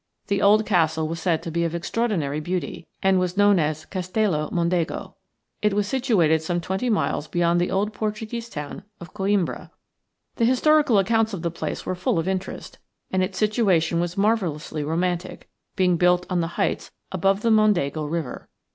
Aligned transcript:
The 0.25 0.41
old 0.41 0.65
castle 0.65 1.07
was 1.07 1.19
said 1.19 1.43
to 1.43 1.51
be 1.51 1.63
of 1.63 1.75
extraordinary 1.75 2.39
beauty, 2.39 2.87
and 3.03 3.19
was 3.19 3.37
known 3.37 3.59
as 3.59 3.85
Castello 3.85 4.49
Mondego. 4.51 5.13
It 5.61 5.75
was 5.75 5.87
situated 5.87 6.41
some 6.41 6.59
twenty 6.59 6.89
miles 6.89 7.27
beyond 7.27 7.61
the 7.61 7.69
old 7.69 7.93
Portuguese 7.93 8.49
town 8.49 8.81
of 8.99 9.13
Coimbra. 9.13 9.69
The 10.37 10.45
historical 10.45 10.97
accounts 10.97 11.35
of 11.35 11.43
the 11.43 11.51
place 11.51 11.85
were 11.85 11.93
full 11.93 12.17
of 12.17 12.27
interest, 12.27 12.79
and 13.11 13.21
its 13.21 13.37
situation 13.37 13.99
was 13.99 14.17
marvellously 14.17 14.83
romantic, 14.83 15.47
being 15.75 15.97
built 15.97 16.25
on 16.31 16.41
the 16.41 16.47
heights 16.57 16.89
above 17.11 17.43
the 17.43 17.51
Mondego 17.51 18.03
River. 18.03 18.49